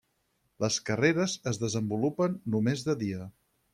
[0.63, 3.29] Les carreres es desenvolupen només de dia.